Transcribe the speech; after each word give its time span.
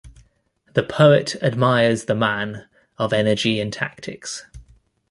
The 0.73 0.81
poet 0.81 1.35
admires 1.43 2.05
the 2.05 2.15
man 2.15 2.65
of 2.97 3.13
energy 3.13 3.61
and 3.61 3.71
tactics. 3.71 4.43